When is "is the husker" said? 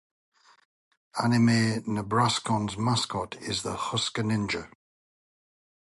3.39-4.23